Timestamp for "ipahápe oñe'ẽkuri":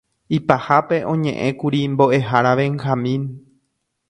0.37-1.81